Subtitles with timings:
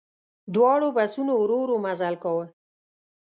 [0.53, 2.45] دواړو بسونو ورو ورو مزل کاوه.